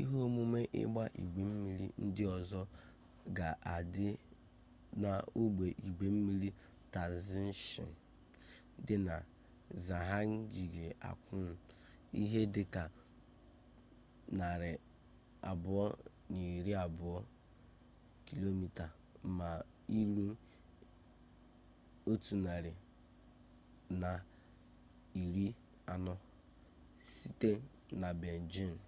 [0.00, 2.62] ihe omume igba-igwe mmiri ndi ozo
[3.36, 4.08] ga adi
[5.02, 6.48] na ogbe igwe mmiri
[6.92, 7.94] taizicheng
[8.86, 9.16] di na
[9.84, 11.40] zhangjiakou
[12.22, 12.84] ihe dika
[14.36, 15.96] 220
[18.26, 18.42] km
[19.38, 20.26] mailu
[24.00, 26.14] 140
[27.10, 27.50] site
[28.00, 28.78] nabeijing